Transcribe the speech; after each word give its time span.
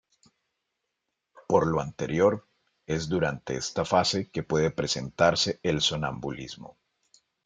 Por 1.47 1.67
lo 1.67 1.79
anterior, 1.79 2.47
es 2.87 3.07
durante 3.07 3.55
esta 3.55 3.85
fase 3.85 4.31
que 4.31 4.41
puede 4.41 4.71
presentarse 4.71 5.59
el 5.61 5.79
sonambulismo. 5.81 6.79